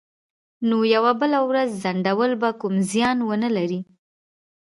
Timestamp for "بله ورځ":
1.21-1.69